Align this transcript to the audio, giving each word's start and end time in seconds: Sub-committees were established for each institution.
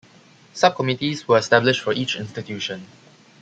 Sub-committees 0.55 1.27
were 1.27 1.37
established 1.37 1.81
for 1.83 1.93
each 1.93 2.15
institution. 2.15 2.87